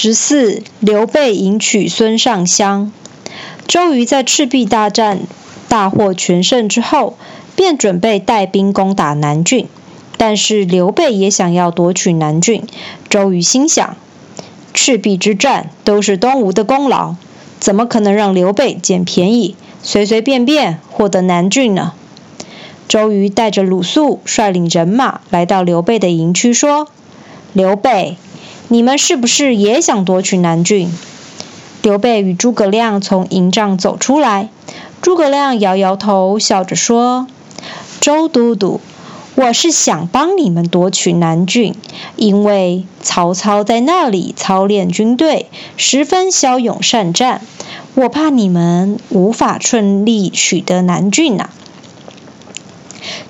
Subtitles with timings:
[0.00, 2.92] 十四，刘备迎娶孙尚香。
[3.66, 5.18] 周瑜在赤壁大战
[5.68, 7.18] 大获全胜之后，
[7.56, 9.66] 便准备带兵攻打南郡。
[10.16, 12.62] 但是刘备也想要夺取南郡。
[13.10, 13.96] 周瑜心想：
[14.72, 17.16] 赤壁之战都是东吴的功劳，
[17.58, 21.92] 怎么可能让刘备捡便宜，随随便便获得南郡呢？
[22.86, 26.86] 周瑜带着鲁肃率领人马来到刘备的营区，说
[27.52, 28.16] ：“刘备。”
[28.70, 30.92] 你们是不是也想夺取南郡？
[31.80, 34.50] 刘备与诸葛亮从营帐走出来，
[35.00, 37.26] 诸葛亮摇摇头，笑着说
[37.98, 38.82] ：“周都督，
[39.36, 41.74] 我是想帮你们夺取南郡，
[42.16, 45.46] 因为曹操在那里操练军队，
[45.78, 47.40] 十分骁勇善战，
[47.94, 51.48] 我怕你们无法顺利取得南郡呐。”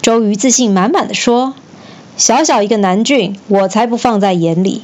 [0.02, 1.54] 周瑜自信满满的说
[2.18, 4.82] ：“小小一个南郡，我才不放在眼里。”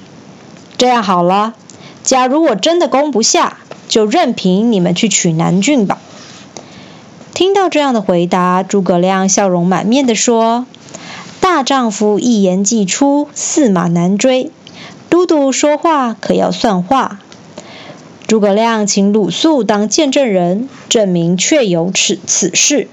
[0.77, 1.55] 这样好了，
[2.03, 3.59] 假如我真的攻不下，
[3.89, 5.99] 就任凭你们去取南郡吧。
[7.33, 10.67] 听到这样的回答，诸葛亮笑容满面地说
[11.41, 14.51] ：“大丈夫一言既出，驷马难追。
[15.09, 17.21] 都督说话可要算话。”
[18.27, 22.89] 诸葛亮请鲁肃当见证人，证明确有此此事。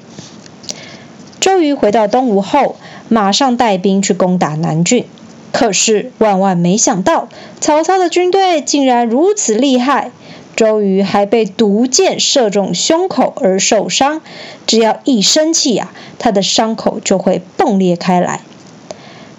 [1.39, 2.75] 周瑜回到东吴后，
[3.09, 5.05] 马上带兵去攻打南郡。
[5.51, 7.27] 可是万万没想到，
[7.59, 10.11] 曹操的军队竟然如此厉害。
[10.53, 14.21] 周瑜还被毒箭射中胸口而受伤，
[14.67, 18.41] 只要一生气呀，他的伤口就会迸裂开来。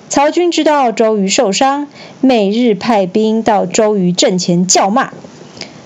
[0.09, 1.87] 曹军知道周瑜受伤，
[2.21, 5.13] 每日派兵到周瑜阵前叫骂。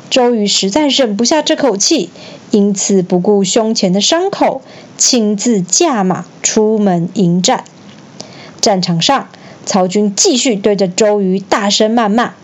[0.09, 2.11] 周瑜实在忍不下这口气，
[2.51, 4.63] 因此不顾胸前的伤口，
[4.97, 7.65] 亲自驾马出门迎战。
[8.61, 9.29] 战场上。
[9.67, 12.35] 曹军继续对着周瑜大声谩骂，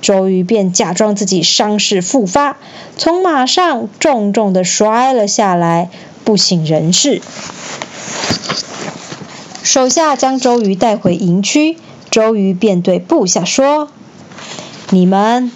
[0.00, 2.56] 周瑜便假装自己伤势复发，
[2.96, 5.90] 从马上重重的摔了下来，
[6.24, 7.20] 不省人事。
[9.62, 11.76] 手下将周瑜带回营区，
[12.10, 13.88] 周瑜便对部下说
[14.90, 15.50] ：“你们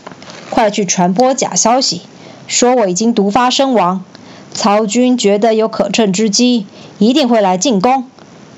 [0.50, 2.02] 快去传播假消息，
[2.48, 4.04] 说我已经毒发身亡。
[4.52, 6.66] 曹军觉得有可乘之机，
[6.98, 8.04] 一定会来进攻，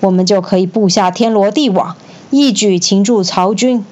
[0.00, 1.96] 我们就可以布下天罗地网。”
[2.30, 3.84] 一举擒住曹军。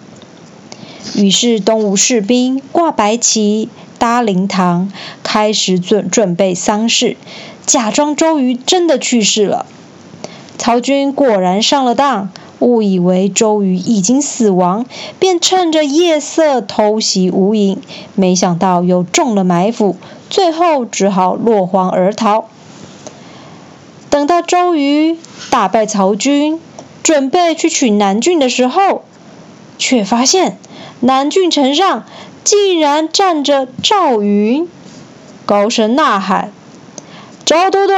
[1.14, 3.68] 于是东吴士兵挂白旗、
[3.98, 4.90] 搭灵堂，
[5.22, 7.16] 开始准准备丧事，
[7.66, 9.66] 假装周瑜真的去世了。
[10.56, 14.86] 曹军果然上了当，误以为周瑜已经死亡，
[15.18, 17.80] 便趁着夜色偷袭吴营，
[18.14, 19.96] 没想到又中了埋伏，
[20.30, 22.46] 最后只好落荒而逃。
[24.08, 25.18] 等到周瑜
[25.50, 26.58] 打败曹军。
[27.04, 29.04] 准备去取南郡的时候，
[29.78, 30.56] 却发现
[31.00, 32.04] 南郡城上
[32.42, 34.66] 竟然站着赵云，
[35.44, 36.50] 高声呐喊
[37.44, 37.92] ：“周都督，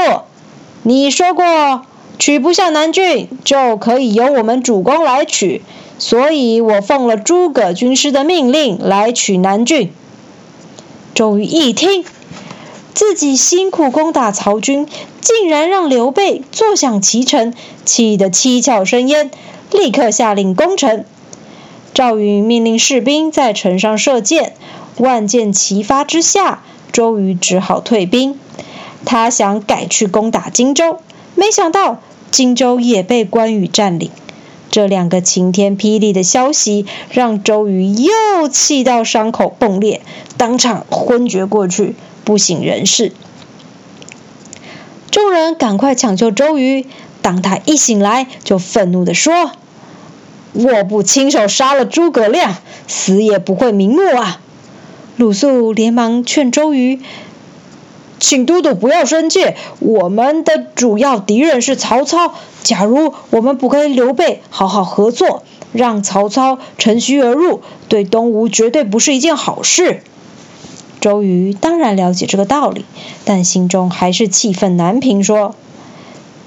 [0.83, 1.83] 你说过
[2.19, 5.63] 取不下南郡就可以由我们主公来取，
[6.01, 9.93] 所以我奉了诸葛军师的命令来取南郡。”
[11.15, 12.05] 周瑜一听，
[12.97, 14.89] 自己辛苦攻打曹军。
[15.21, 17.53] 竟然让刘备坐享其成，
[17.85, 19.31] 气得七窍生烟，
[19.71, 21.05] 立刻下令攻城。
[21.93, 24.55] 赵云命令士兵在城上射箭，
[24.99, 26.63] 万箭齐发之下，
[26.93, 28.39] 周瑜只好退兵。
[29.05, 31.01] 他想改去攻打荆州，
[31.35, 34.11] 没想到荆州也被关羽占领。
[34.77, 40.03] 这两个晴天霹雳的消息，让周瑜又气到伤口迸裂，
[40.37, 41.95] 当场昏厥过去，
[42.25, 43.15] 不省人事。
[45.11, 46.85] 众人赶快抢救周瑜，
[47.23, 49.53] 当他一醒来，就愤怒地说
[50.53, 54.43] ：“我不亲手杀了诸葛亮，死也不会瞑目啊！”
[55.17, 57.01] 鲁肃连忙劝周瑜
[58.19, 62.35] ：“请都督不要生气，我们的主要敌人是曹操。
[62.63, 65.43] 假如我们不跟刘备好好合作，
[65.73, 70.03] 让曹操乘虚而入，对东吴绝对不是一件好事。”
[70.99, 72.85] 周瑜当然了解这个道理，
[73.25, 75.55] 但心中还是气愤难平，说：“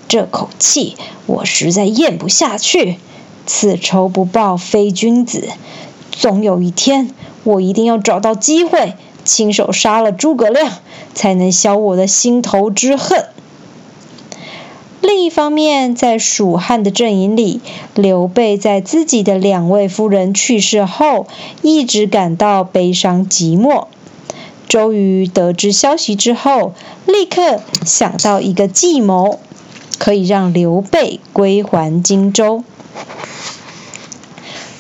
[0.10, 2.98] 这口气我实在咽不下去。
[3.46, 5.50] 此仇不报非君子，
[6.12, 7.12] 总有一天
[7.44, 8.96] 我一定要找到机会，
[9.30, 10.74] 亲手杀了诸葛亮，
[11.14, 13.26] 才能消我的心头之恨。”
[15.02, 17.62] 另一方面，在蜀汉的阵营里，
[17.96, 21.28] 刘备在自己的两位夫人去世后，
[21.62, 23.86] 一直感到悲伤寂寞。
[24.68, 26.74] 周瑜得知消息之后，
[27.06, 29.40] 立刻想到一个计谋，
[29.98, 32.64] 可以让刘备归还荆州。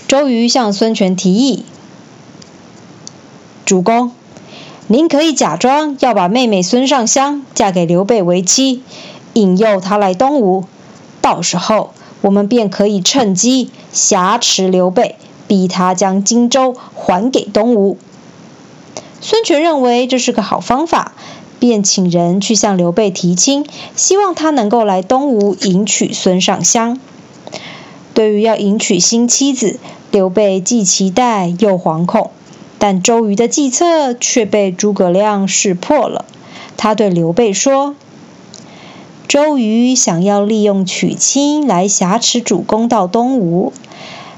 [0.08, 1.66] 周瑜向孙权提议
[3.66, 4.12] ：“主公，
[4.92, 8.82] 您可以假装要把妹妹孙尚香嫁给刘备为妻，
[9.34, 10.66] 引诱他来东吴，
[11.22, 11.92] 到时候
[12.22, 18.00] 我们便可以趁机挟持刘备，逼他将荆州还给东吴。”
[19.22, 21.12] 孙权认为这是个好方法，
[21.60, 27.00] 便请人去向刘备提亲，希望他能够来东吴迎娶孙尚香。
[28.16, 32.32] 对于要迎娶新妻子，刘备既期待又惶恐，
[32.80, 36.26] 但周瑜的计策却被诸葛亮识破了。
[36.78, 37.94] 他对刘备说
[39.28, 43.74] ：“周瑜想要利用娶亲来挟持主公到东吴，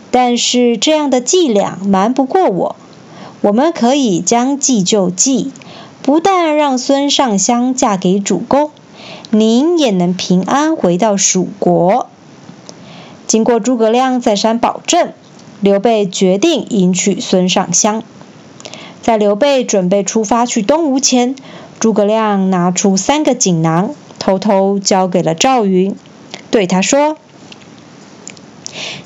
[0.09, 2.75] 但是这样的伎俩瞒不过我。”
[3.41, 5.51] 我们可以将计就计，
[6.03, 8.69] 不但让孙尚香嫁给主公，
[9.31, 12.07] 您也能平安回到蜀国。
[13.25, 15.13] 经过诸葛亮再三保证，
[15.59, 18.03] 刘备决定迎娶孙尚香。
[19.01, 21.35] 在刘备准备出发去东吴前，
[21.79, 25.95] 诸葛亮拿出三个锦囊，偷偷交给了赵云，
[26.49, 27.17] 对他说。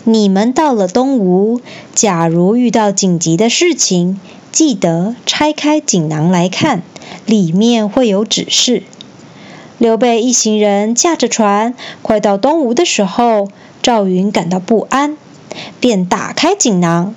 [0.03, 1.62] 你们到了东吴，
[1.95, 4.19] 假如遇到紧急的事情，
[4.51, 6.83] 记得拆开锦囊来看，
[7.25, 8.83] 里面会有指示。
[9.77, 13.50] 刘备一行人驾着船，快到东吴的时候，
[13.81, 15.18] 赵云感到不安，
[15.80, 17.15] 便打开锦囊，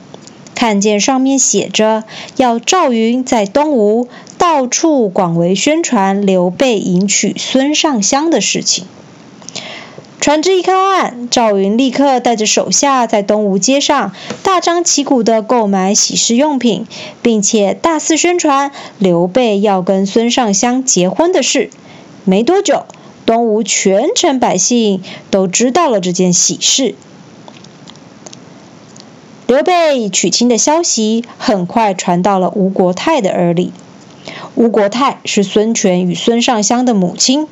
[0.58, 2.02] 看见上面写着
[2.36, 4.08] 要赵云在东吴
[4.38, 8.84] 到处广为宣传刘备迎娶孙尚香的事情。
[10.20, 14.12] 船只一靠岸，赵云立刻带着手下在东吴街上
[14.42, 16.88] 大张旗鼓地购买喜事用品，
[17.22, 21.70] 并且大肆宣传刘备要跟孙尚香结婚的事。
[22.24, 22.84] 没多久，
[23.24, 26.96] 东吴全城百姓都知道了这件喜事。
[29.48, 33.72] 刘备娶亲的消息很快传到了吴国太的耳里。
[34.54, 37.48] 吴国太是孙权与孙尚香的母亲，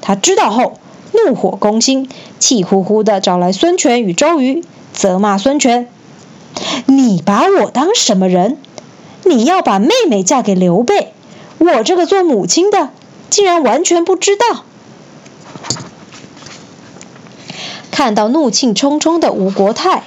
[0.00, 0.78] 他知道后。
[1.10, 2.08] 怒火攻心，
[2.38, 5.88] 气呼呼地找来孙权与周瑜，责骂孙权
[6.86, 8.56] ：“你把我当什么人？
[9.24, 11.12] 你要把妹妹嫁给刘备，
[11.58, 12.90] 我这个做母亲的
[13.28, 14.64] 竟然完全不知道！”
[17.90, 20.04] 看到怒气冲冲的吴国太，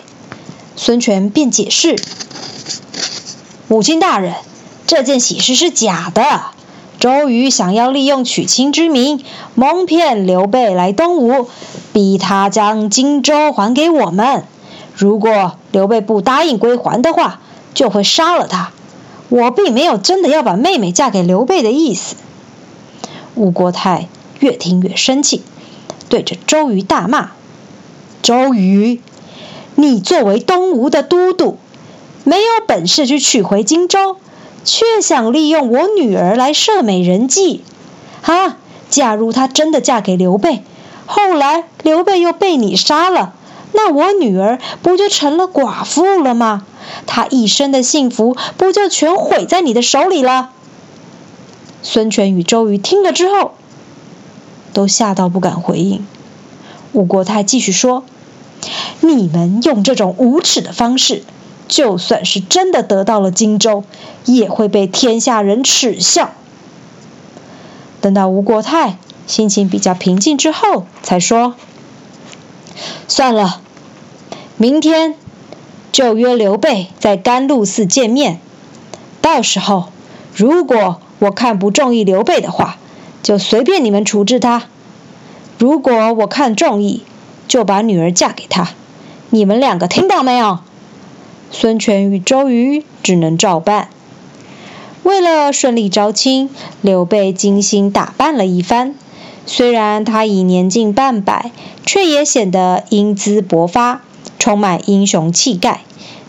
[0.76, 1.96] 孙权便解释
[3.68, 4.34] ：“母亲大人，
[4.86, 6.42] 这件喜事是假的。”
[6.98, 9.24] 周瑜想要利用娶亲之名，
[9.54, 11.48] 蒙骗刘备来东吴，
[11.94, 14.46] 逼他将荆州还给我们。
[14.96, 17.42] 如果刘备不答应归还的话，
[17.74, 18.72] 就会杀了他。
[19.30, 22.16] 我并没有真的要把妹妹嫁给刘备的意思。
[23.36, 24.08] 吴国太
[24.40, 25.44] 越听越生气，
[26.10, 27.32] 对着周瑜大骂
[28.24, 29.02] ：“周瑜，
[29.76, 31.58] 你作为东吴的都督，
[32.24, 34.18] 没有本事去取回荆州！”
[34.66, 37.64] 却想利用我女儿来设美人计，
[38.24, 38.58] 啊！
[38.90, 40.64] 假如她真的嫁给刘备，
[41.06, 43.34] 后来刘备又被你杀了，
[43.74, 46.66] 那我女儿不就成了寡妇了吗？
[47.06, 50.50] 她一生的幸福不就全毁在你的手里了？
[51.84, 53.52] 孙权与周瑜听了之后，
[54.74, 56.08] 都吓到不敢回应。
[56.92, 58.04] 吴国太继续说
[59.02, 61.24] ：“你们用这种无耻的方式。”
[61.68, 63.84] 就算是真的得到了荆州，
[64.24, 66.30] 也会被天下人耻笑。
[68.02, 71.56] 等到吴国太心情比较平静之后，才说
[73.10, 73.62] ：“算了，
[74.58, 75.16] 明天
[75.92, 78.40] 就约刘备在甘露寺见面。
[79.20, 79.88] 到时候，
[80.36, 82.78] 如果我看不中意刘备的话，
[83.24, 84.68] 就随便你们处置他；
[85.58, 87.02] 如果我看中意，
[87.48, 88.70] 就把女儿嫁给他。
[89.30, 90.60] 你们两个听到没有？”
[91.52, 93.90] 孙权与周瑜只能照办。
[95.04, 96.50] 为了顺利招亲，
[96.82, 98.96] 刘备精心打扮了一番。
[99.46, 101.52] 虽然他已年近半百，
[101.86, 104.02] 却也显得英姿勃发，
[104.40, 105.82] 充满英雄气概。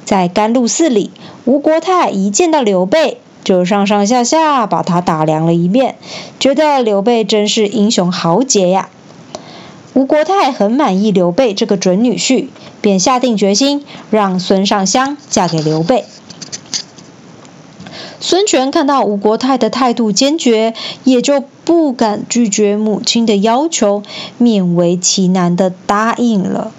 [0.05, 1.11] 在甘露寺里，
[1.47, 5.97] 吴国太一见到刘备，就上上下下把他打量了一遍，
[6.39, 8.91] 觉得刘备真是英雄豪杰呀。
[9.97, 12.49] 吴国太很满意刘备这个准女婿，
[12.83, 16.05] 便下定决心让孙尚香嫁给刘备。
[18.21, 20.75] 孙权看到吴国太的态度坚决，
[21.05, 24.03] 也就不敢拒绝母亲的要求，
[24.39, 26.73] 勉为其难的答应了。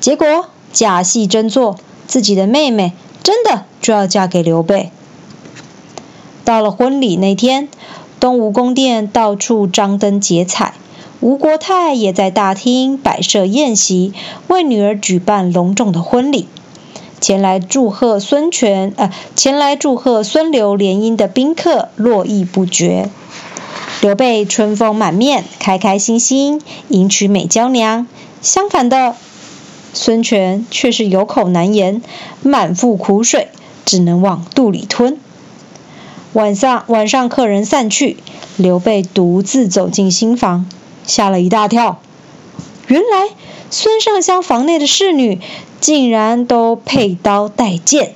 [0.00, 4.90] 结果假戏真做，自己的妹妹真的就要嫁给刘备。
[6.44, 7.68] 到了婚礼那天，
[8.18, 10.74] 东吴宫殿到处张灯结彩。
[11.22, 14.12] 吴国太也在大厅摆设宴席，
[14.48, 16.48] 为女儿举办隆重的婚礼。
[17.20, 23.08] 前来祝贺孙权，呃，前来祝贺孙刘联姻的宾客络绎不绝。
[24.00, 28.08] 刘备春风满面，开开心心迎娶美娇娘。
[28.40, 29.14] 相反的，
[29.94, 32.02] 孙权却是有口难言，
[32.42, 33.46] 满腹苦水，
[33.84, 35.16] 只能往肚里吞。
[36.32, 38.16] 晚上，晚上客人散去，
[38.56, 40.66] 刘备独自走进新房，
[41.06, 42.00] 吓了一大跳。
[42.86, 43.28] 原来
[43.70, 45.40] 孙尚香房内的侍女
[45.80, 48.14] 竟然都佩刀带剑。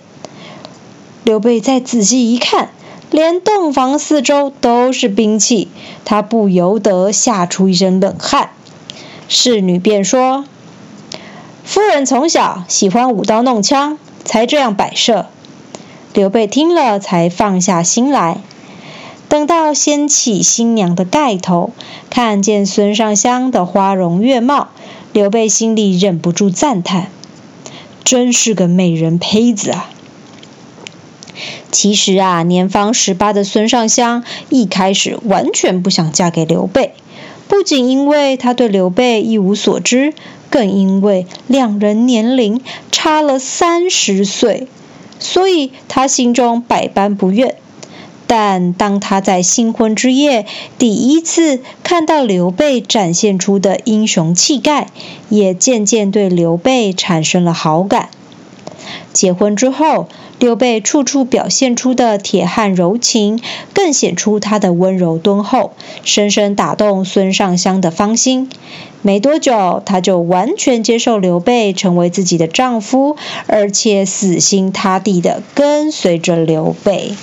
[1.25, 2.71] 刘备再仔细一看，
[3.11, 5.69] 连洞房四周都是兵器，
[6.05, 8.51] 他不由得吓出一身冷汗。
[9.29, 10.45] 侍女便说
[11.65, 15.27] ：“夫人从小喜欢舞刀弄枪，才这样摆设。”
[16.15, 18.39] 刘备听了，才放下心来。
[19.29, 21.73] 等到掀起新娘的盖头，
[22.11, 24.69] 看见孙尚香的花容月貌，
[25.13, 27.09] 刘备心里忍不住赞叹
[28.05, 29.91] ：“真是个美人胚子啊！”
[31.73, 36.95] 其实啊，年方十八的孙尚香一开始完全不想嫁给刘备，
[37.49, 40.15] 不仅因为他对刘备一无所知，
[40.49, 44.69] 更因为两人年龄差了三十岁，
[45.19, 47.57] 所以他心中百般不愿。
[48.27, 50.47] 但当他在新婚之夜
[50.79, 54.89] 第一次看到刘备展现出的英雄气概，
[55.29, 58.09] 也渐渐对刘备产生了好感。
[59.13, 63.41] 结婚之后，刘备处处表现出的铁汉柔情，
[63.73, 65.73] 更显出他的温柔敦厚，
[66.05, 68.51] 深深打动孙尚香的芳心。
[69.03, 73.17] 没多久，他就完全接受刘备成为自己的丈夫，
[73.47, 77.15] 而且死心塌地地跟随着刘备。